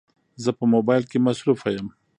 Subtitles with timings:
[0.43, 1.87] زه په موبایل کې مصروفه یم